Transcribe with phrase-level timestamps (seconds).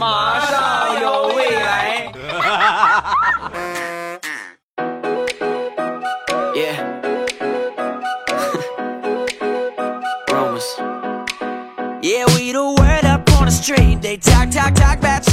[0.00, 2.10] 马上有未来。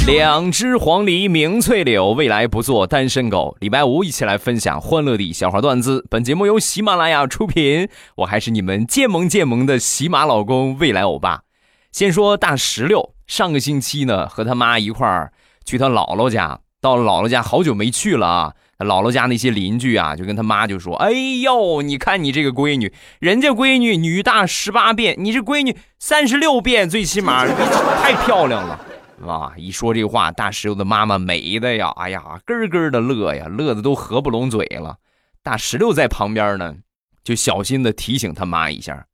[0.06, 3.56] 两只黄鹂鸣翠柳，未来不做单身狗。
[3.60, 6.04] 礼拜五一起来分享欢乐的小花段子。
[6.10, 11.44] 本节目由喜马拉雅出品，我还是你们渐萌渐萌的喜马老公未来欧巴。
[11.90, 15.32] 先说大石榴，上个星期呢和他妈一块儿
[15.64, 18.54] 去他姥姥家，到姥姥家好久没去了啊。
[18.78, 28.80] 姥姥家那些邻居啊，就跟他妈就说：“哎呦，你看你这个闺女，人家闺女女大十八变，你这闺女三十六变，最起码太漂亮了，
[29.26, 29.52] 啊！
[29.56, 34.98] 一说这话，大石榴的妈妈美的呀，哎呀，咯咯的乐呀，乐的都合不拢嘴了。
[35.42, 36.76] 大石榴在旁边呢，
[37.24, 39.06] 就小心的提醒他妈一下：“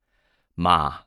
[0.54, 1.03] 妈，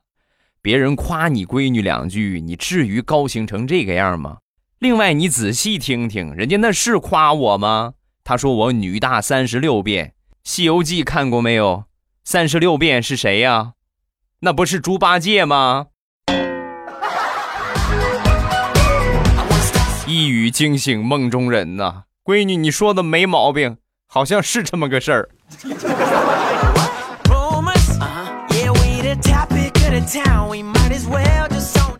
[0.68, 4.36] 别人夸你闺女两句，你至于高兴成这个样吗？
[4.80, 10.08] 另外，你仔细听听，人家那是夸我吗？”他说：“我女大三十六变，
[10.44, 11.84] 《西游记》看过没有？
[12.22, 13.72] 三十六变是谁呀？
[14.40, 15.86] 那不是猪八戒吗？”
[20.06, 25.30] 一语惊醒梦中人呐，闺女，你说的没毛病，好像是这么个事儿。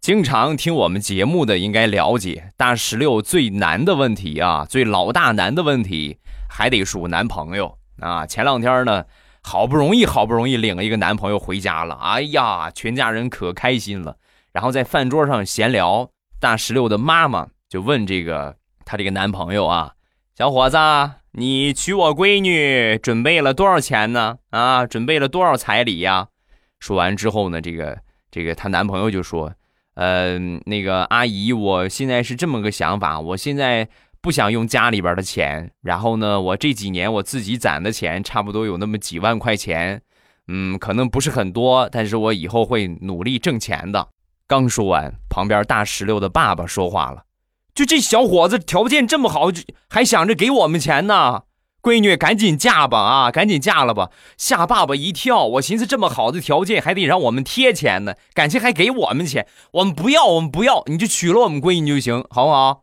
[0.01, 6.17] 经常听我们节目的应该了解，大石榴最难的问题啊，最老大难的问题
[6.49, 8.25] 还得数男朋友啊。
[8.25, 9.05] 前两天呢，
[9.43, 14.17] 好不容易好不容易领了一个男朋友回家了，哎呀，全家人可开心了。
[14.53, 16.09] 然后在饭桌上闲聊，
[16.41, 18.57] 大石榴的妈妈就问这个
[18.87, 19.93] 她这个男朋友啊，
[20.35, 20.79] 小伙子，
[21.33, 24.39] 你娶我闺女准备了多少钱呢？
[24.49, 26.29] 啊，准备了多少彩礼呀？
[26.81, 27.99] 说完之后呢，这个
[28.31, 29.53] 这个她男朋友就说。
[30.01, 33.89] 呃，那个阿姨，我现在是这么个想法，我现在
[34.21, 40.01] 不想用家里边的钱，然后呢，我这几年我自己攒的钱差不多有那么几万块钱，
[40.47, 44.11] 嗯，可能不是很多，但是我以后会努力挣钱的。
[44.47, 47.25] 刚说完，旁边大石榴的爸爸说话了，
[47.75, 49.49] 就这小伙子条件这么好，
[49.91, 51.43] 还想着给我们钱呢。
[51.89, 53.31] 闺女，赶紧嫁吧啊！
[53.31, 54.11] 赶紧嫁了吧！
[54.37, 55.45] 吓爸爸一跳。
[55.47, 62.83] 我寻思这么好的条件，还得让我们贴钱呢，感情还给我们钱，我们不要，我们不要，你就娶了我们闺女就行，好不好？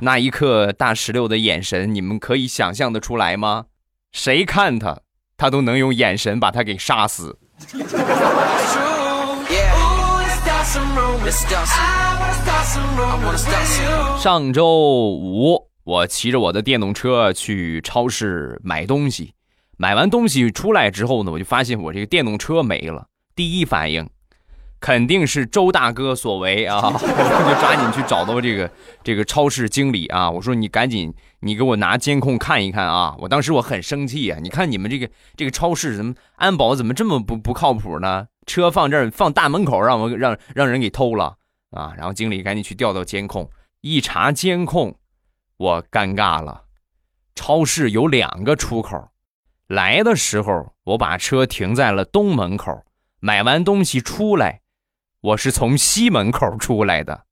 [0.00, 3.66] 那一刻，大石榴的眼神，你们可以想象得出来吗？
[4.10, 4.98] 谁看他，
[5.36, 7.38] 他都能用眼神把他给杀死。
[14.18, 19.34] 上周五，我骑着我的电动车去超市买东西，
[19.76, 23.06] 买完东西出来之后呢，我就发现我这个电动车没了。
[23.34, 24.08] 第一反应，
[24.80, 26.80] 肯定是周大哥所为啊！
[26.82, 28.70] 我 就抓紧去找到这个
[29.04, 33.14] 这个超市经理啊，我说你赶紧，你给我拿监控看一看啊！
[33.18, 34.38] 我当时我很生气啊！
[34.42, 38.26] 你看你们这个这个超市怎么安保怎么这么不不靠谱呢？
[38.48, 41.36] 车放这儿，放大门口，让我让让人给偷了
[41.70, 41.92] 啊！
[41.96, 43.48] 然后经理赶紧去调到监控，
[43.82, 44.96] 一查监控，
[45.58, 46.64] 我尴尬了。
[47.34, 49.10] 超市有两个出口，
[49.68, 52.84] 来的时候我把车停在了东门口，
[53.20, 54.62] 买完东西出来，
[55.20, 57.26] 我是从西门口出来的。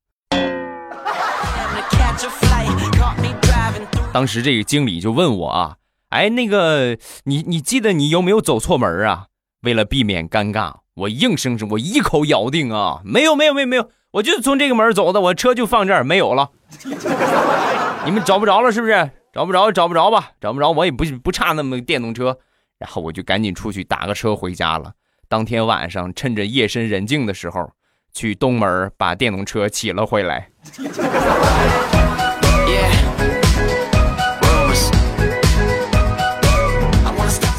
[4.13, 5.77] 当时这个经理就问我啊，
[6.11, 9.27] 哎，那个你你记得你有没有走错门啊？
[9.63, 10.75] 为了避免尴尬。
[10.97, 16.51] 我硬生生，我一口咬定啊，没有没有没有没有，我就从这个门走的，我车就放这儿，没有了。
[18.07, 19.11] 你们找不着了是不是？
[19.31, 22.39] 找不着找不着吧，找不着我也不不差那么电动车，
[22.79, 24.93] 然后我就赶紧出去打个车回家了。
[25.29, 27.73] 当天晚上趁着夜深人静的时候，
[28.15, 30.49] 去东门把电动车骑了回来。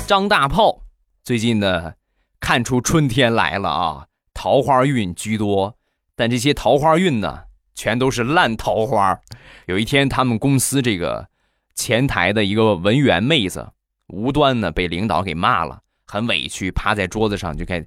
[0.07, 0.79] 张大炮
[1.23, 1.93] 最近呢？
[2.47, 5.75] 看出春天来了啊，桃花运居多，
[6.15, 7.39] 但这些桃花运呢，
[7.75, 9.19] 全都是烂桃花。
[9.65, 11.27] 有一天，他们公司这个
[11.75, 13.67] 前台的一个文员妹子，
[14.07, 17.85] 无端呢被领导给骂了，很委屈，趴在桌子上就开，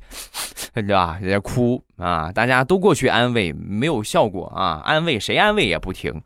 [0.75, 1.19] 对吧？
[1.23, 2.31] 在哭啊！
[2.31, 4.83] 大家都过去安慰，没有效果啊！
[4.85, 6.23] 安慰谁安慰也不听。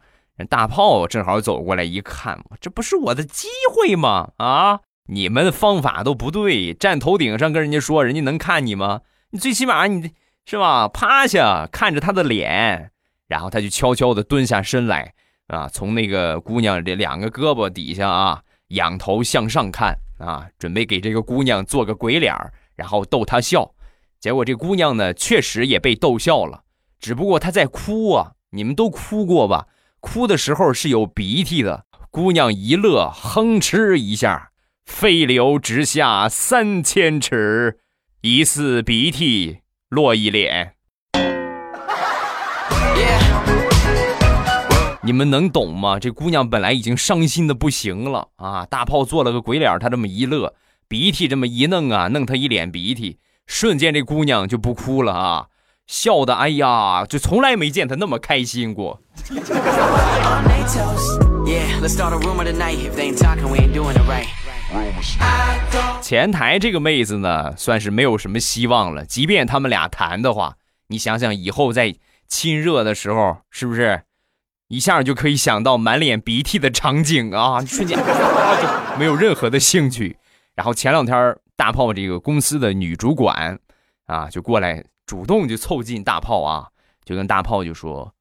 [0.50, 4.32] 大炮正好走过来一看，这不是我的机会吗？
[4.38, 4.80] 啊！
[5.06, 9.02] 你们方法都不对，站头顶上跟人家说，人家能看你吗？
[9.30, 10.12] 你最起码你
[10.46, 12.90] 是吧，趴下看着他的脸，
[13.28, 15.14] 然后他就悄悄的蹲下身来
[15.48, 22.34] 啊，从那个姑娘这两个胳膊底下啊，仰头向上看啊，准备给这个姑娘做个鬼脸
[22.74, 23.72] 然后逗她笑。
[24.20, 26.62] 结果这姑娘呢，确实也被逗笑了，
[26.98, 28.32] 只不过她在哭啊。
[28.50, 29.66] 你们都哭过吧？
[29.98, 31.84] 哭的时候是有鼻涕的。
[32.10, 34.50] 姑娘一乐，哼哧一下，
[34.84, 37.78] 飞流直下三千尺，
[38.20, 39.58] 疑似鼻涕
[39.88, 40.74] 落一脸。
[45.02, 45.98] 你们能懂吗？
[45.98, 48.64] 这姑娘本来已经伤心的不行了啊！
[48.66, 50.54] 大炮做了个鬼脸，她这么一乐，
[50.88, 55.46] 鼻涕这么一弄啊，弄她一脸鼻涕，瞬间这姑娘就不哭了啊！
[55.86, 59.02] 笑的，哎呀，就从来没见他那么开心过。
[66.00, 69.04] 前台这个妹子呢，算是没有什么希望了。
[69.04, 70.56] 即便他们俩谈的话，
[70.88, 71.94] 你想想以后在
[72.28, 74.02] 亲热的时候，是不是
[74.68, 77.64] 一下就可以想到满脸鼻涕的场景啊？
[77.66, 78.04] 瞬间就
[78.98, 80.18] 没有任何的兴趣。
[80.54, 83.58] 然后前两天大炮这个公司的女主管
[84.06, 84.84] 啊，就过来。
[85.06, 86.68] 主动就凑近大炮啊，
[87.04, 88.14] 就跟大炮就说：“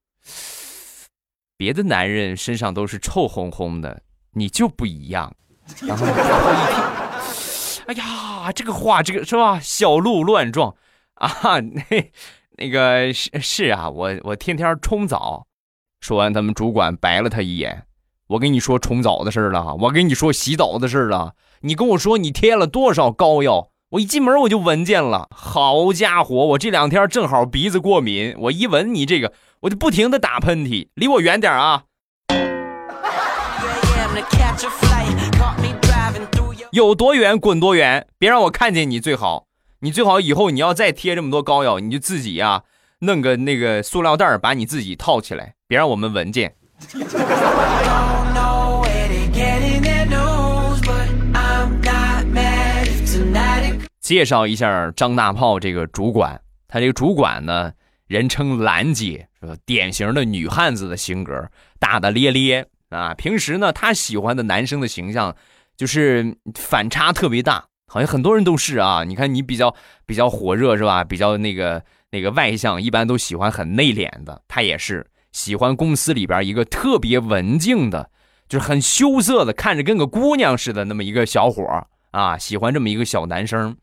[1.56, 4.02] 别的男人身上都是臭烘烘的，
[4.34, 5.34] 你就不一样。”
[5.82, 9.60] 然后大炮一听，哎呀，这个话，这个是吧？
[9.60, 10.76] 小鹿乱撞
[11.16, 11.60] 啊！
[11.60, 12.12] 那
[12.58, 15.48] 那个是是啊，我我天天冲澡。
[16.00, 17.86] 说完，他们主管白了他一眼
[18.28, 26.34] ：“我跟你说冲澡的事了，我跟你说洗澡的事了，你跟我说你贴了多少膏药？”我一进门我就闻见了，好家伙！
[26.34, 31.84] 我这两天正好鼻子过敏，我一闻你这个，我就不停的打喷嚏，离我远点啊！
[36.74, 39.46] 有多远滚多远，别让我看见你最好。
[39.82, 42.64] 你最好以后你要再贴这么多膏药，你就自己呀
[43.02, 46.56] 弄个那个塑料袋把你自己套起来，别让我们闻见。
[54.00, 57.72] 介绍一下张大炮这个主管，他这个主管呢，
[58.08, 59.56] 人称兰姐，是？
[59.68, 63.14] 典型的女汉子的性格，大大咧咧啊。
[63.14, 65.36] 平时呢，他喜欢的男生的形象
[65.76, 69.04] 就是反差特别大，好像很多人都是啊。
[69.04, 69.76] 你看你比较
[70.06, 71.04] 比较火热是吧？
[71.04, 74.42] 比较那个那个外向，一般都喜欢很内敛的。
[74.48, 78.10] 他也是喜欢公司里边一个特别文静的，
[78.48, 81.64] 就是很羞涩的，看着跟个姑娘似的那么一个小伙
[82.12, 83.76] 啊，喜欢这么一个小男生。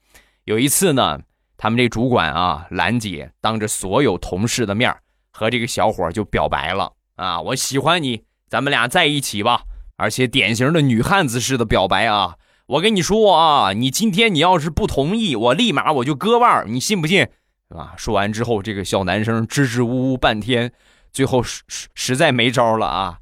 [0.45, 1.21] 有一次呢，
[1.57, 4.95] 他们这主管啊，兰姐当着所有同事的面
[5.33, 9.63] 和这个小伙就表白了啊，我喜欢你，咱们俩在一起吧。
[10.01, 12.37] 而且典型的女汉子式的表白啊，
[12.69, 17.29] 我跟你说啊，你今天你要是不同意，我立马我就割腕你信不信？
[17.69, 17.93] 是吧？
[17.99, 20.73] 说完之后，这个小男生支支吾吾半天，
[21.13, 21.63] 最后实
[21.95, 23.19] 实在没招了啊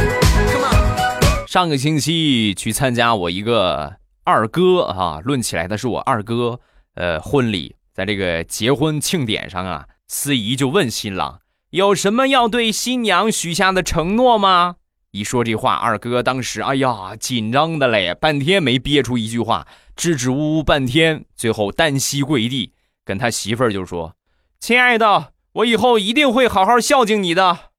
[1.52, 6.58] 上个星期去参加我一个二哥啊，论起来的是我二哥，
[6.94, 14.76] 呃，婚礼，在这个结婚庆典上啊，司仪就问新郎有什么要对新娘许下的承诺吗？
[15.10, 22.72] 一说这话，二哥当时哎呀紧张的嘞，半天没憋出一句话，支支吾吾半天，最后单膝跪地，
[23.04, 24.14] 跟他媳妇儿就说
[24.58, 27.71] ：“亲爱的，我以后一定会好好孝敬你的。”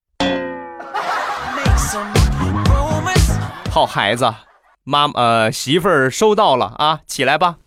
[3.74, 4.32] 好孩子，
[4.84, 7.58] 妈呃媳妇儿收到了啊，起来吧。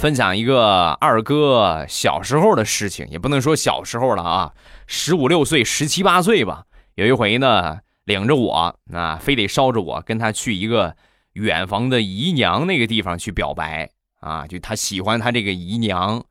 [0.00, 4.52] 分享一个二哥小时候的事情，也不能说小时候了啊，
[4.86, 6.62] 十五六岁、十七八岁吧。
[6.94, 10.96] 有一回呢，领着我啊，非得捎着我跟他去一个
[11.34, 16.24] 远房的姨娘那个地方去表白啊，就他喜欢他这个姨娘，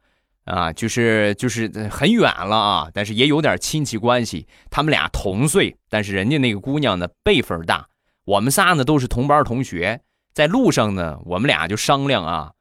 [0.45, 4.47] 啊，就是就是很远了啊，但是也有点亲戚关系。
[4.69, 7.87] 他们俩同岁，但是人家那个姑娘呢辈分大，
[8.25, 10.01] 我们仨呢都是同班同学。
[10.33, 12.51] 在路上呢，我们俩就商量啊，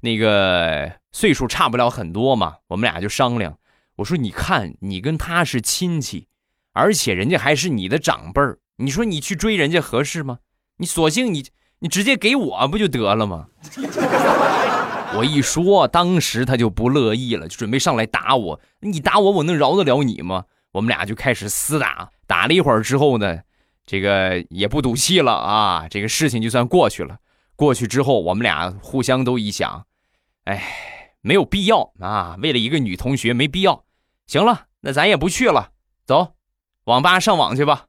[0.00, 3.58] 那个岁数差不了很多嘛，我们俩就商量。
[3.96, 6.26] 我说，你看你跟他是亲戚，
[6.72, 10.38] 而且人家还是你的长辈儿，你说你去追人家合适吗？
[10.78, 11.44] 你索性你
[11.80, 13.48] 你直接给我不就得了吗？
[15.12, 18.60] 我一说，当时他就不乐意了，就准备上来打我。
[18.80, 20.44] 你打我，我能饶得了你吗？
[20.72, 23.40] 我们俩就开始厮打，打了一会儿之后呢。
[23.86, 27.16] 这个也不赌气了啊，这个事情就算过去了。
[27.56, 29.84] 过去之后，我们俩互相都一想，
[30.44, 30.62] 哎，
[31.22, 33.82] 没有必要啊，为了一个女同学没必要。
[34.28, 35.70] 行了，那咱也不去了，
[36.06, 36.34] 走，
[36.84, 37.86] 网吧上网去吧。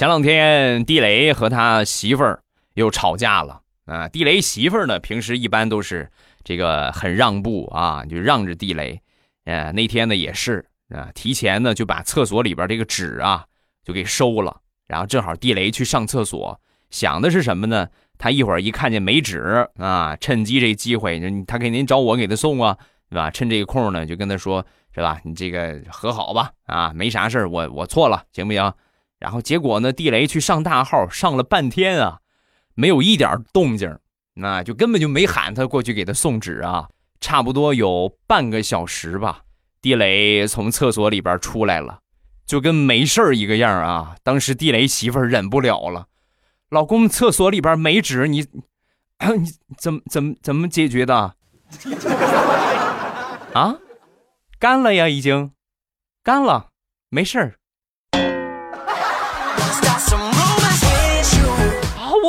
[0.00, 2.42] 前两天地雷和他媳妇儿
[2.72, 6.10] 又吵架了啊，地雷媳妇儿呢，平时一般都是。
[6.42, 8.98] 这个很让步啊，就让着地雷。
[9.44, 13.44] 呃，那天呢也是啊，提前呢就把厕所里边这个纸啊
[13.84, 14.56] 就给收了。
[14.88, 17.86] 然后正好地雷去上厕所，想的是什么呢？
[18.16, 22.74] 他一会儿一看见没纸啊，趁机这机会，他肯定找我给他送啊，
[23.10, 23.30] 对吧？
[23.30, 24.64] 趁这个空呢，就跟他说，
[24.94, 25.20] 是吧？
[25.24, 28.72] 你这个和好吧，啊，没啥事我我错了，行不行？
[29.20, 32.18] 然后结果呢，地雷去上大号，上了半天啊，
[32.74, 33.96] 没有一点动静。
[34.34, 36.88] 那就根本就没喊他过去给他送纸啊！
[37.20, 39.42] 差不多有半个小时吧，
[39.82, 41.98] 地雷从厕所里边出来了，
[42.46, 44.16] 就跟没事一个样啊！
[44.22, 46.06] 当时地雷媳妇忍不了了，
[46.70, 48.46] 老公，厕所里边没纸，你
[49.36, 51.34] 你怎么怎么怎么解决的？
[53.52, 53.76] 啊，
[54.58, 55.52] 干了呀，已经
[56.22, 56.68] 干了，
[57.10, 57.59] 没事儿。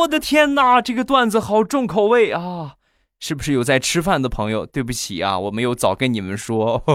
[0.02, 2.76] 我的天哪，这个段子好重口味啊！
[3.20, 4.66] 是不是有在吃饭的朋友？
[4.66, 6.80] 对不起啊，我没有早跟你们说。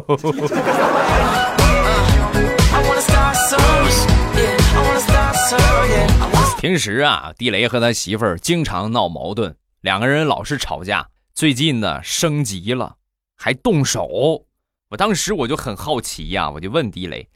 [6.59, 11.07] 平时啊，地雷和他媳妇儿经常闹矛盾，两个人老是吵架。
[11.33, 12.97] 最近呢，升级了，
[13.37, 14.47] 还动手。
[14.91, 17.29] 我当时我就很好奇呀，我就问地雷：“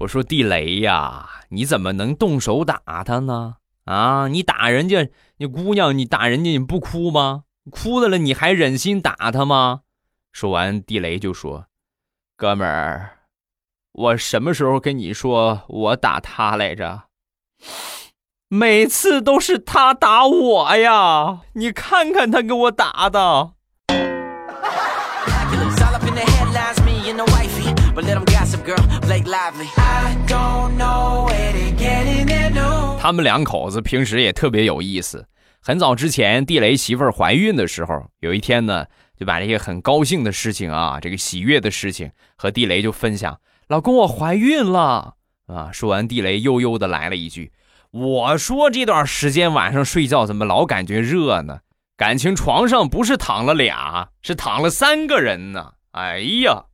[0.00, 4.28] 我说地雷呀，你怎么能动手打他呢？”啊！
[4.28, 7.44] 你打人家，你姑娘，你打人家，你不哭吗？
[7.70, 9.82] 哭的了，你还忍心打他吗？
[10.32, 11.66] 说完，地雷就说
[12.36, 13.18] ：“哥们儿，
[13.92, 17.04] 我什么时候跟你说我打他来着？
[18.48, 21.42] 每次都是他打我呀！
[21.54, 23.54] 你看看他给我打的。”
[27.94, 28.76] But little gossip girl
[29.08, 35.26] like lovely i don't know it in getting it on 他们两口子平时也特别有意思。
[35.64, 45.14] 很早之前，地雷媳妇儿怀孕的时候，有一天呢，就把这些很高兴的事情啊，这个喜悦的事情和地雷就分享：“老公，我怀孕了
[45.46, 47.52] 啊！”说完，地雷悠悠的来了一句
[47.92, 51.60] ：“我说这段时间晚上睡觉怎么老感觉热呢？
[51.96, 55.74] 感情床上不是躺了俩，是躺了三个人呢！
[55.92, 56.64] 哎呀！”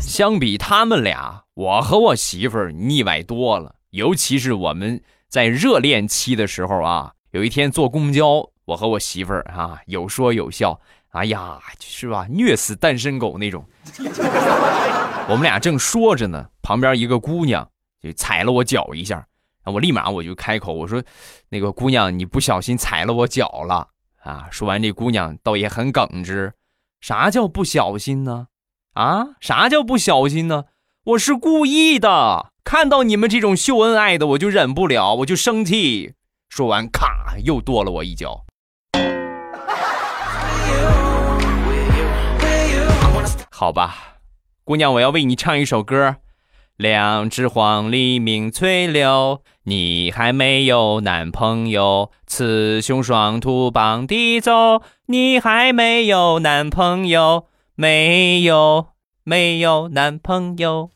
[0.00, 3.74] 相比他们俩，我和我媳妇儿腻歪多了。
[3.90, 10.78] 尤其是我们在热恋期的时候啊，有一天坐公交，我和我媳妇儿啊有说有笑，
[11.10, 12.28] 哎呀，是吧？
[12.30, 13.64] 虐死单身狗那种。
[15.26, 17.68] 我们俩正说着呢，旁边一个姑娘
[18.00, 19.26] 就踩了我脚一下，
[19.64, 21.02] 我立马我就开口我说
[21.50, 23.88] ：“那个姑娘，你不小心踩了我脚了。”
[24.24, 24.48] 啊！
[24.50, 26.54] 说完，这姑娘倒也很耿直。
[27.00, 28.48] 啥叫不小心呢？
[28.94, 29.36] 啊？
[29.40, 30.64] 啥叫不小心呢？
[31.04, 32.50] 我是故意的。
[32.64, 36.14] 看到你们这种秀恩爱的，我就忍不了，我就生气。
[36.48, 38.46] 说完，咔，又跺了我一脚。
[43.50, 44.16] 好吧，
[44.64, 46.16] 姑娘，我要为你唱一首歌。
[46.76, 52.10] 两只黄鹂鸣翠柳，你还没有男朋友。
[52.26, 58.88] 雌雄双兔傍地走，你还没有男朋友，没有，
[59.22, 60.90] 没有男朋友。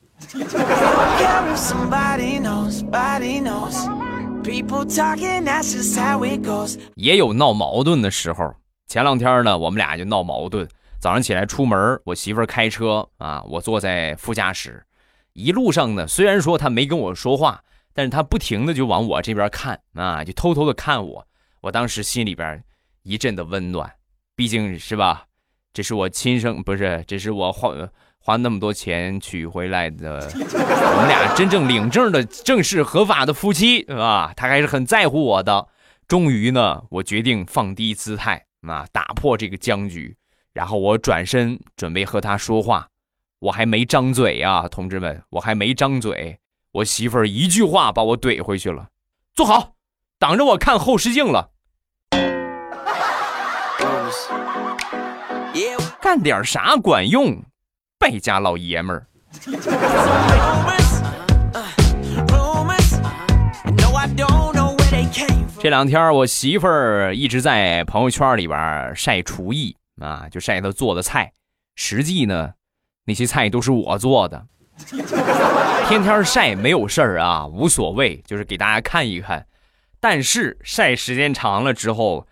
[6.94, 8.54] 也有闹矛盾的时候。
[8.86, 10.68] 前两天呢，我们俩就闹矛盾。
[11.00, 14.84] 早上起来出门，我媳妇开车啊，我坐在副驾驶。
[15.32, 17.62] 一路上呢，虽然说她没跟我说话，
[17.98, 21.26] 但是他不停的就往我这边看啊，就偷偷的看我。
[21.62, 22.62] 我当时心里边
[23.02, 23.92] 一阵的温暖，
[24.36, 25.24] 毕竟是吧，
[25.72, 27.74] 这是我亲生，不是，这是我花
[28.20, 34.32] 花那么多钱娶回来的，我们俩真正领证的正式合法的夫妻，是吧？
[34.36, 35.66] 他还是很在乎我的。
[36.06, 40.16] 终于呢，我决定放低姿态，啊，打破这个僵局。
[40.52, 42.90] 然后我转身准备和他说话，
[43.40, 46.38] 我还没张嘴呀，同志们，我还没张嘴，
[46.78, 48.88] 我媳妇儿一句话把我怼回去了。
[49.34, 49.72] 坐好，
[50.18, 51.50] 挡着我看后视镜了。
[56.00, 57.42] 干点啥管用？
[57.98, 59.06] 败家老爷们儿。
[65.60, 71.32] 这两天我媳妇儿一直在朋友圈里边晒厨艺啊，就晒她做的菜。
[71.74, 72.52] 实际呢，
[73.04, 74.46] 那些菜都是我做的。
[75.88, 79.46] 天天晒没有事儿啊，无所谓，就是给大家看一看。
[80.00, 82.26] 但是晒时间长了之后，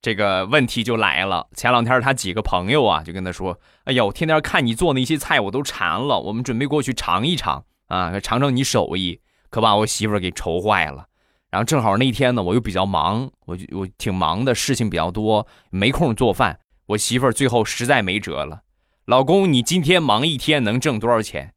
[0.00, 1.46] 这个问题就来了。
[1.54, 6.18] 前两天他几个朋友啊，就跟他说：“哎呀，我天天看你做那些菜，我都馋了。
[6.18, 11.04] 我们准备过去尝一尝啊，尝尝你手艺。”可把我媳妇儿给愁坏了。
[11.50, 16.58] 然后正好那天呢，我又比较忙，我就我挺忙的，事情比较多，没空做饭。
[16.86, 18.62] 我媳妇儿最后实在没辙了
[19.04, 21.52] ：“老公，你今天忙一天能挣多少钱？”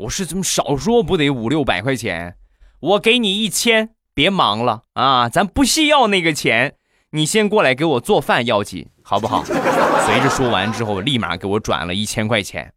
[0.00, 2.36] 我是怎么少说不得五六百块钱？
[2.80, 6.76] 我给你一千，别忙了啊，咱不需要那个钱。
[7.10, 9.44] 你先过来给我做饭要紧，好不好？
[9.44, 12.72] 随着说完之后，立马给我转了一千块钱。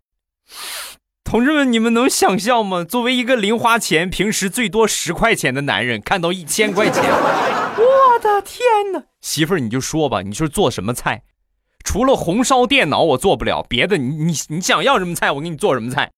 [1.24, 2.84] 同志们，你们能想象吗？
[2.84, 9.02] 作为一个零花钱平时最多十块钱的男人，看到一千块钱， 我的天哪！
[9.22, 11.24] 媳妇儿，你就说吧，你说做什么菜？
[11.86, 16.12] 除了红烧电脑我做不了，别的你你你想要什么菜，我给你做什么菜。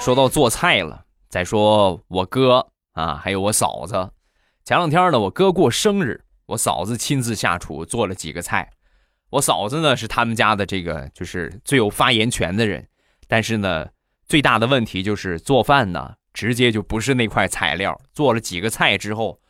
[0.00, 4.10] 说到做菜了，再说我哥啊，还有我嫂子。
[4.64, 8.70] 前两天呢，我哥过生日，我嫂子亲自下厨做了几个菜。
[9.30, 12.86] 我嫂子呢是他们家的这个就是最有发言权的人，
[13.26, 13.86] 但是呢，
[14.28, 18.00] 最大的问题就是做饭呢，直接就不是那块材料。
[18.12, 19.40] 做了几个菜之后，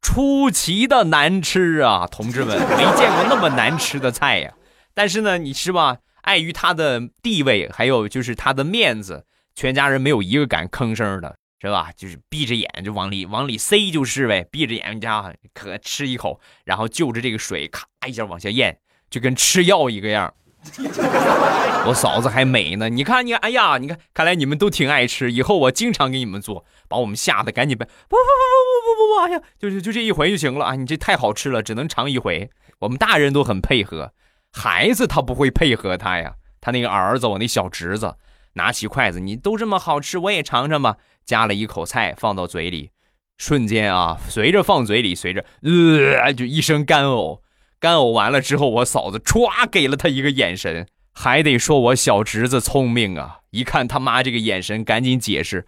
[0.00, 2.06] 出奇的难吃啊！
[2.06, 4.52] 同志们，没见过那么难吃的菜呀。
[4.92, 5.96] 但是呢，你吃吧？
[6.24, 9.24] 碍于他的地位，还有就是他的面子。
[9.54, 11.90] 全家人没有一个敢吭声的，是吧？
[11.96, 20.34] 就是闭着眼就往里往里塞就是呗，闭着眼家可吃一口，然后就着这个水咔一下往下咽，就跟吃药一个样。
[21.86, 30.74] 我嫂子还美呢，你看你，哎呀，你看，看来你们都挺爱吃，以后我经常给你们做，把我们吓得赶紧呗，不不不不不不不，哎呀，就是就这一回就行了啊！
[30.74, 32.50] 你这太好吃了，只能尝一回。
[32.80, 34.12] 我们大人都很配合，
[34.54, 38.14] 孩子他不会配合他呀，他那个儿子，我那小侄子。
[38.56, 40.96] 拿起筷子，你都这么好吃，我也尝尝吧。
[41.26, 42.92] 夹了一口菜放到嘴里，
[43.36, 47.40] 瞬间啊，随着放嘴里，随着呃，就一声干呕。
[47.80, 53.40] 干呕完了之后，我嫂子歘给了他一个眼神，还得说我小侄子聪明啊！
[53.50, 55.66] 一看他妈这个眼神，赶紧解释：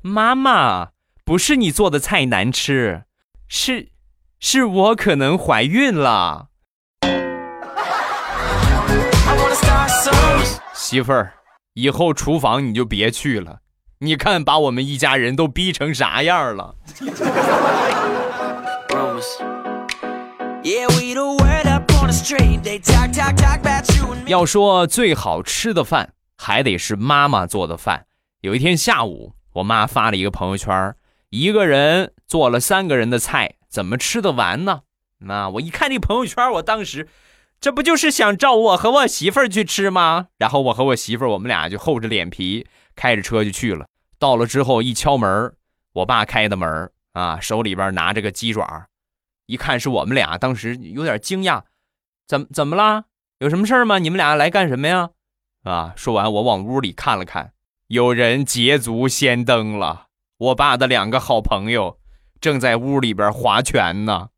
[0.00, 0.92] 妈妈，
[1.26, 3.04] 不是你做的菜难吃，
[3.46, 3.90] 是，
[4.40, 6.48] 是我可能怀孕了。
[10.82, 11.32] 媳妇儿。
[11.74, 13.60] 以后厨房你就别去了，
[14.00, 16.74] 你看把我们一家人都逼成啥样了。
[24.26, 28.06] 要说最好吃的饭，还得是妈妈做的饭。
[28.40, 30.96] 有一天下午，我妈发了一个朋友圈，
[31.30, 34.80] 一个人做了三个人的菜，怎么吃得完呢？
[35.20, 37.08] 那我一看这朋友圈，我当时。
[37.62, 40.26] 这不就是想找我和我媳妇儿去吃吗？
[40.36, 43.86] 然后我和我媳妇儿，我们俩就厚着脸皮开着车就去了。
[44.18, 45.54] 到了之后一敲门，
[45.92, 48.88] 我爸开的门啊，手里边拿着个鸡爪，
[49.46, 51.62] 一看是我们俩，当时有点惊讶，
[52.26, 53.04] 怎怎么啦？
[53.38, 54.00] 有什么事儿吗？
[54.00, 55.10] 你们俩来干什么呀？
[55.62, 55.92] 啊！
[55.94, 57.52] 说完我往屋里看了看，
[57.86, 62.00] 有人捷足先登了，我爸的两个好朋友
[62.40, 64.30] 正在屋里边划拳呢。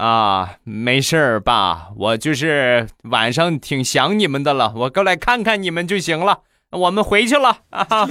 [0.00, 6.40] 啊，没事儿，爸，我就是晚上挺想你们的了，我过来看看你们就行了。
[6.70, 8.08] 我们回去了啊，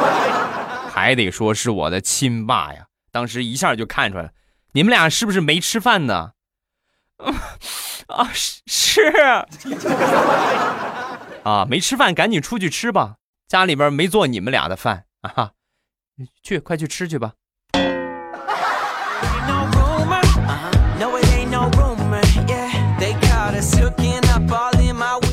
[0.88, 4.30] 还得说是我的亲爸呀，当时一下就看出来了，
[4.72, 6.30] 你们俩是不是没吃饭呢？
[8.08, 9.02] 啊，是是，
[11.44, 15.50] 啊，没吃饭，赶紧出去吃吧，家里边没做你们俩的饭啊，
[16.42, 17.34] 去，快去吃去吧。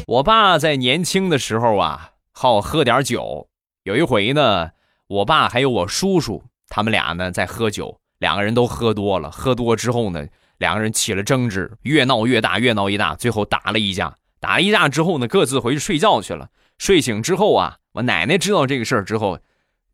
[0.06, 3.48] 我爸在年轻的时候啊，好喝点酒。
[3.84, 4.72] 有一回呢，
[5.08, 9.32] 我爸还有我叔叔，他们俩呢在喝酒，两个人都喝多了。
[9.32, 14.16] 喝多之后呢，两个人起了争执，越闹越大，越闹越大，最后打了一架。
[14.40, 16.50] 打了一架之后呢，各自回去睡觉去了。
[16.78, 19.40] 睡醒之后啊，我奶奶知道这个事儿之后，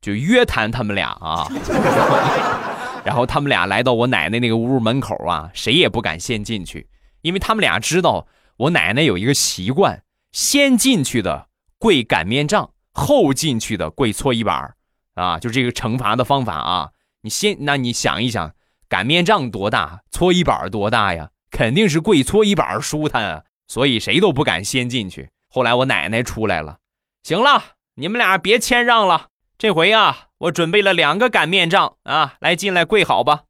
[0.01, 1.47] 就约谈他们俩啊。
[3.05, 6.87] 然后他们俩来到我奶奶那个屋门口啊，谁也不敢先进去，
[7.21, 8.27] 因为他们俩知道
[8.59, 14.75] 我奶奶有一个习惯，先进去的跪擀面杖，后进去的跪搓衣板
[15.15, 16.89] 啊，就这个惩罚的方法啊。
[17.21, 18.53] 你先，那你想一想，
[18.89, 21.29] 擀面杖多大，搓衣板多大呀？
[21.49, 25.29] 肯定是跪搓衣板舒坦啊，所以谁都不敢先进去。
[25.49, 26.79] 后来我奶奶出来了，
[27.23, 27.63] 行了，
[27.95, 30.25] 你们俩别谦让了，这回呀。
[30.39, 33.43] 我准备了两个擀面杖啊，来进来跪好吧。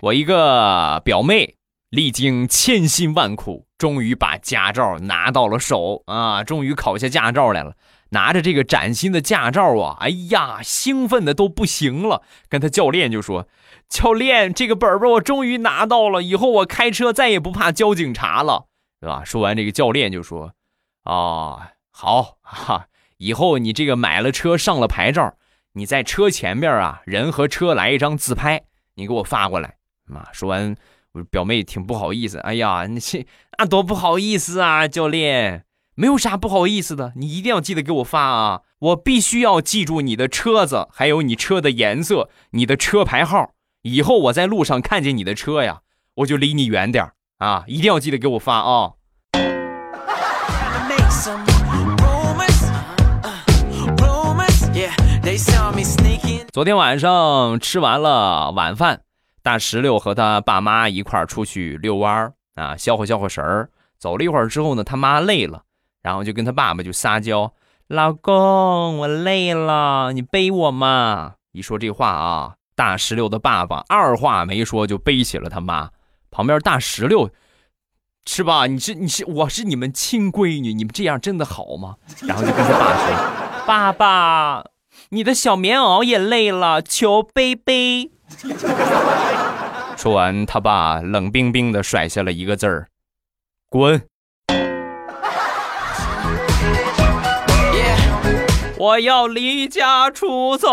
[0.00, 1.56] 我一个表妹
[1.90, 7.74] 历经千辛万苦，终于把驾照拿到了手啊，终于考下驾照来了。
[8.10, 13.48] 拿着这个崭新的驾照啊，哎呀，兴奋的都不行了，跟他教练就说
[13.90, 18.66] ：“教练，这个本本我终于拿到了，以后我开车再也不怕交警查了。”
[19.02, 19.24] 对吧？
[19.24, 20.52] 说完，这个教练就说
[21.02, 25.34] ：“啊，好哈，以后你这个买了车上了牌照，
[25.76, 28.62] 你在车前面啊，人和车来一张自拍，
[28.94, 29.74] 你给我发过来。”
[30.08, 30.74] 妈，说完，
[31.12, 32.38] 我表妹挺不好意思。
[32.38, 33.26] 哎呀，你这
[33.58, 43.52] 那多不好意思啊，教练，没有啥不好意思的，你一定要记得给我发啊，我必须要记住你的车子，还有你车的颜色，你的车牌号。
[43.82, 45.82] 以后我在路上看见你的车呀，
[46.14, 48.92] 我就离你远点啊，一定要记得给我发啊！
[56.52, 59.02] 昨天晚上吃完了晚饭，
[59.42, 63.68] 大石榴和他爸妈一块儿出去遛弯儿啊，消化消化神儿。
[63.98, 65.62] 走了一会儿之后呢，他妈累了，
[66.02, 67.52] 然后就跟他爸爸就撒娇
[67.88, 75.90] ：“老公，我累了，你背我嘛。”一说这话啊，大石榴的爸爸二话没说就背起了他妈。
[76.30, 77.28] 旁边大石榴，
[78.24, 78.66] 是吧？
[78.66, 81.96] 你是你是我是你们亲闺女，你们这样真的好吗？
[82.22, 84.64] 然后就跟他爸说：“爸爸，
[85.10, 88.10] 你的小棉袄也累了，求背背。
[89.96, 92.88] ”说完，他爸冷冰冰的甩下了一个字儿
[93.70, 94.02] ：“滚！”
[98.78, 100.68] 我要离家出走。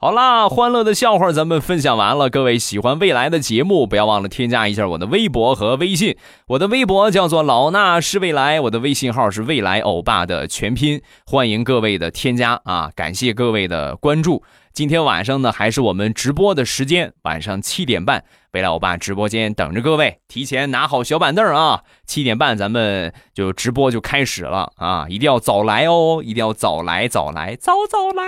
[0.00, 2.28] 好啦，欢乐的笑话咱们分享完了。
[2.28, 6.16] 各位喜欢未来的节目，不要忘了添加一下我的微博和微信。
[6.48, 11.00] 我的微博叫做老衲是未来，我的微信号是未来欧巴的全拼。
[11.26, 12.90] 欢迎各位的添加啊！
[12.94, 14.42] 感谢各位的关注。
[14.72, 21.82] 今天晚上呢，还是我们直播的时间，晚上七点半，未来欧巴直播间等着各位，提前拿好小板凳啊！
[22.04, 25.06] 七点半咱们就直播就开始了啊！
[25.08, 28.22] 一定要早来哦，一定要早来早来早早来。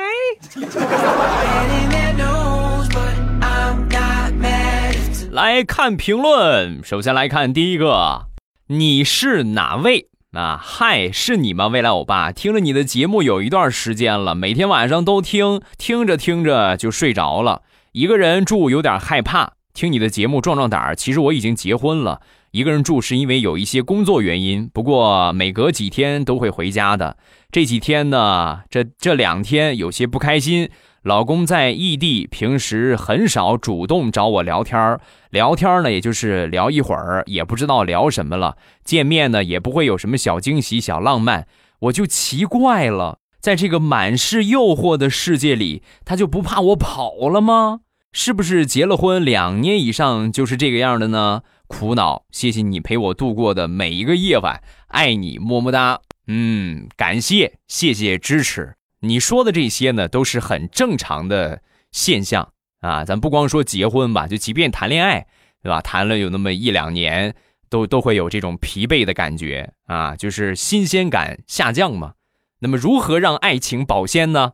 [5.31, 8.27] 来看评论，首先来看第一个，
[8.69, 10.09] 你是哪位？
[10.33, 11.69] 啊，嗨，是你吗？
[11.69, 17.63] 未来欧巴，听了你的节目有一段时间了，每天晚上都听，听着听着就睡着了。
[17.93, 20.95] 一个人住有点害怕，听你的节目壮壮胆儿。
[20.95, 22.21] 其实我已经结婚了，
[22.51, 27.17] 一个人住是因为有一些工作原因，不过每隔几天都会回家的。
[27.51, 30.69] 这几天呢，这这两天有些不开心。
[31.03, 38.59] 老公在异地，平时很少主动找我聊天聊天呢也就是聊一会儿，也不知道聊什么了。
[38.85, 41.47] 见面呢也不会有什么小惊喜、小浪漫，
[41.81, 47.81] 我就奇怪了，在这个满是诱惑的世界里，他就不怕我跑了吗？
[48.13, 51.43] 是不是结了婚两年以上就是这个样的呢？
[51.67, 56.01] 苦恼，谢谢你陪我度过的每一个夜晚，爱你么么哒。
[56.29, 58.75] 嗯，感谢，谢谢支持。
[59.01, 63.05] 你说的这些呢，都是很正常的现象啊。
[63.05, 65.27] 咱不光说结婚吧，就即便谈恋爱，
[65.63, 65.81] 对吧？
[65.81, 67.35] 谈了有那么一两年，
[67.71, 72.13] 都都会有这种疲惫的感觉啊，就是新鲜感下降嘛。
[72.61, 74.53] 那么如何让爱情保鲜呢？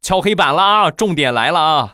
[0.00, 1.92] 敲黑板了啊，重点来了啊！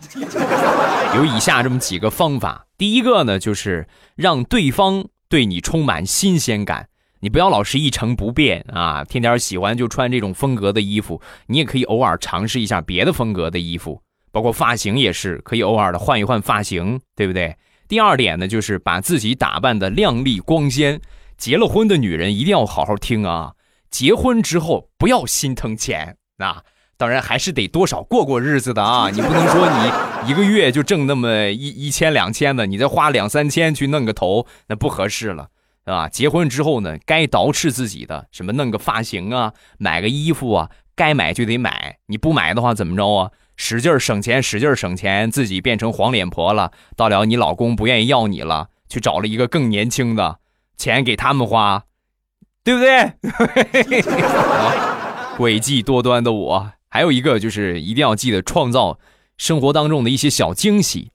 [1.17, 2.67] 有以下这么几个方法。
[2.79, 6.89] 第一个呢，就是让对方对你充满新鲜感。
[7.21, 11.21] 你不要老是一成不变啊，天天喜欢就穿这种风格的衣服。
[11.47, 14.01] 你也可以偶尔尝试一下别的风格的衣服，
[14.31, 17.57] 包括发型也是可以偶尔的换一换发型，对不对？
[17.89, 21.01] 第二点呢，就是把自己打扮的靓丽光鲜。
[21.39, 23.53] 结了婚的女人一定要好好听啊，
[23.91, 26.63] 结婚之后不要心疼钱啊，
[26.97, 29.11] 当然还是得多少过过日子的啊！
[29.11, 35.49] 你不能说你一个月就挣那么一一千两千的，你再花两三千去弄个头，那不合适了，
[35.87, 36.09] 啊？
[36.09, 41.99] 结婚之后呢，该捯饬自己的，什么弄个发型啊，买个衣服啊，该买就得买。
[42.07, 43.31] 你不买的话怎么着啊？
[43.57, 46.73] 使劲省钱，使劲省钱，自己变成黄脸婆了。
[46.95, 50.41] 到了你老公不愿意要你了，去找了一个更年轻的，
[50.77, 51.85] 钱给他们花，
[52.63, 53.13] 对不对？
[55.39, 56.73] 诡计多端的我。
[56.89, 58.99] 还有一个就是一定要记得创造
[59.37, 61.11] 生活当中的一些小惊喜，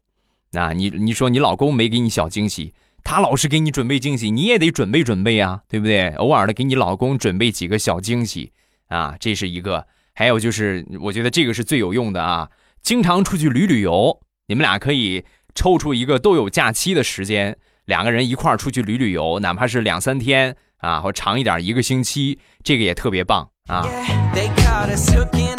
[0.52, 6.10] 那你你说你老公没给你小惊喜，他老是给你准备惊喜，你也得准备准备啊，对不对？
[6.16, 8.52] 偶尔的给你老公准备几个小惊喜
[8.88, 9.88] 啊，这是一个。
[10.14, 12.50] 还有就是，我觉得这个是最有用的啊，
[12.84, 15.24] 经常出去旅旅游，你们俩可以
[15.56, 23.88] 抽出一个都有假期的时间，两个人一块儿出去旅旅游，哪怕是两三天啊，或长一点一个星期，这个也特别棒啊。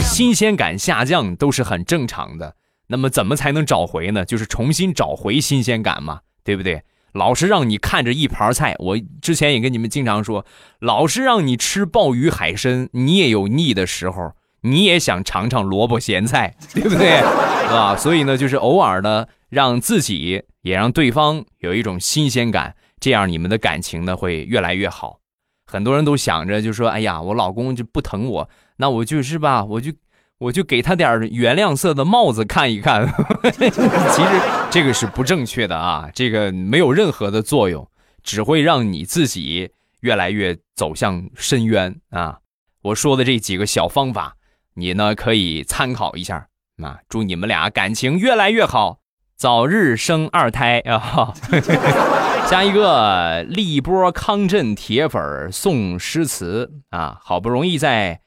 [0.01, 2.55] 新鲜感下降都是很正常的，
[2.89, 4.25] 那么怎么才能找回呢？
[4.25, 6.83] 就是重新找回新鲜感嘛，对不对？
[7.13, 10.47] 老是让你看着一盘菜，我之前也跟你们经常说，
[10.81, 17.19] 老是让你吃鲍鱼海参，你也有腻的时候，你也想尝尝萝卜咸菜，对不对？
[17.69, 17.97] 啊？
[17.97, 25.19] 所以呢，就是偶尔呢，让自己也让对方有一种新鲜感，这样你们的感情呢会越来越好。
[25.67, 28.51] 很多人都想着就说，哎呀，我老公就不疼我。
[28.77, 29.93] 那我就是吧，我就
[30.43, 33.07] 我就给他点原谅色的帽子看一看。
[33.53, 37.89] 其实这个是不正确的啊，这个没有任何的作用，
[38.25, 42.39] 只会让你自己越来越走向深渊啊！
[42.83, 44.35] 我说的这几个小方法，
[44.75, 46.49] 你呢可以参考一下
[46.83, 46.99] 啊！
[47.09, 48.99] 祝你们俩感情越来越好，
[49.37, 51.33] 早日生二胎啊！
[52.51, 58.22] 加一个立波康震铁粉送诗词啊，好不容易在。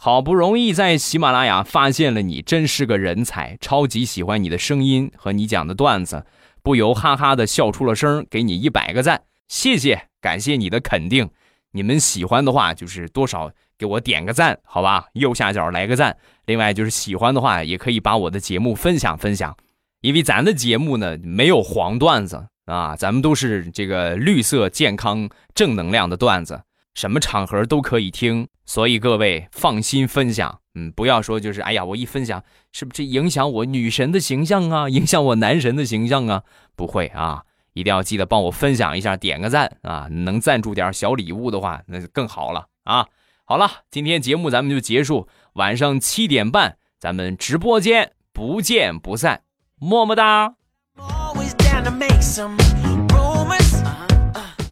[0.00, 3.58] 好不容易在喜马拉雅发现了你，真是个人才！
[3.60, 6.24] 超级喜欢你的声音和你讲的段子，
[6.62, 8.24] 不由哈哈的笑出了声。
[8.30, 11.28] 给你一百个赞，谢谢，感谢你的肯定。
[11.72, 15.06] 你们喜欢的话，就是多少给我点个赞，好吧？
[15.14, 16.16] 右下角来个赞。
[16.46, 19.56] 另外就是喜欢的话，也可以把我的节目分享分享，
[20.00, 26.60] 因为咱的节目呢没有黄段子啊，咱们都是这个绿色、健康、正能量的段子。
[26.98, 36.42] 什么场合都可以听，所以各位放心分享，嗯，不要说就是哎呀，我一分享是不是影响我女神的形象啊，影响我男神的形象啊？
[36.74, 43.06] 不会啊，一定要记得帮我分享一下，点个赞啊，能赞助点小礼物的话，那就更好了啊。
[43.44, 49.42] 好了，今天节目咱们就结束，晚上七点半咱们直播间不见不散，
[49.78, 50.56] 么么哒。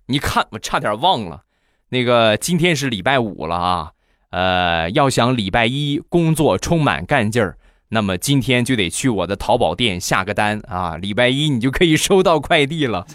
[0.08, 1.45] 你看，我差点忘了。
[1.90, 3.90] 那个今天是礼拜五了啊，
[4.30, 7.56] 呃，要想礼拜一工作充满干劲儿，
[7.90, 13.06] 那么今天就得去我的淘宝店下个单啊，礼拜一你就可以收到快递了。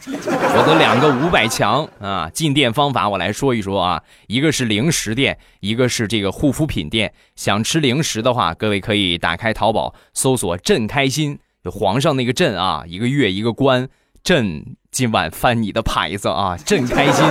[0.53, 7.13] 我的两个五百强啊，进店方法我来说一说啊，一个是零食店，一个是这个护肤品店。
[7.35, 13.87] 想吃零食的话，各位可以打开淘宝搜索“朕开心”，皇上那个朕啊，一个月一个官，
[14.23, 17.25] 朕今晚翻你的牌子啊，朕开心。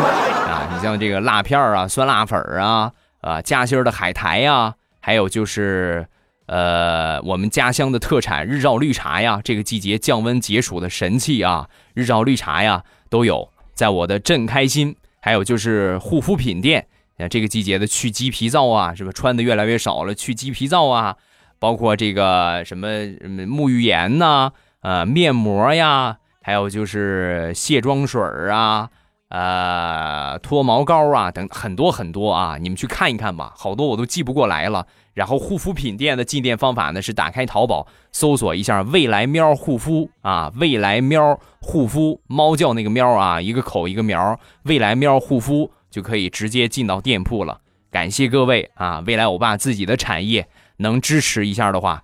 [0.73, 6.07] 你像这个辣片啊、酸辣粉啊、啊夹心的海苔呀，还有就是，
[6.47, 14.97] 呃，我们家乡的特产日照绿茶呀，这个季节降温解暑的神器啊，日照绿茶呀都有，在我的朕开心。
[15.23, 16.87] 还有就是护肤品店，
[17.29, 19.13] 这个季节的去鸡皮皂啊，是吧？
[19.13, 21.17] 穿的越来越少了，去鸡皮皂啊，
[21.59, 28.89] 包括这个什么沐浴盐呐，呃，面膜呀，还有就是卸妆水儿啊。
[29.31, 34.87] 呃，脱毛膏啊，等很多很多啊，你们去看一看吧，好多我都记不过来了。
[35.15, 47.61] 然后护肤品店的进店方法呢，是打开淘宝搜索一下“未来喵护肤”啊，“未来喵护肤”，猫叫那个喵啊，一个口一个苗，“未来喵护肤”就可以直接进到店铺了。
[47.91, 52.03] 感谢各位啊，未来欧巴自己的产业能支持一下的话，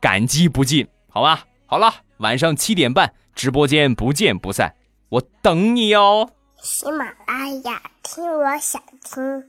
[0.00, 1.44] 感激不尽，好吧？
[1.66, 4.74] 好了，晚上七点半直播间不见不散，
[5.08, 6.30] 我等你哦。
[6.62, 9.44] 喜马拉雅，听我想听。